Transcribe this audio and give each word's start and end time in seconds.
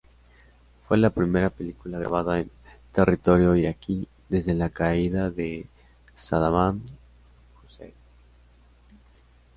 Fue 0.87 0.97
la 0.97 1.11
primera 1.11 1.51
película 1.51 1.99
grabada 1.99 2.39
en 2.39 2.49
territorio 2.91 3.55
iraquí 3.55 4.07
desde 4.29 4.55
la 4.55 4.71
caída 4.71 5.29
de 5.29 5.67
Saddam 6.15 6.81
Hussein. 7.67 7.93